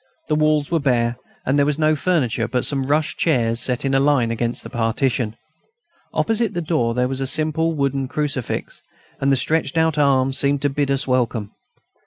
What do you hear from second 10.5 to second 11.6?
to bid us welcome.